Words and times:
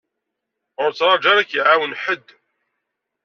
Ur 0.81 0.89
ttraju 0.93 1.07
ara 1.29 1.41
ad 1.41 1.47
k-iɛawen 1.49 1.97
ḥedd. 2.03 2.27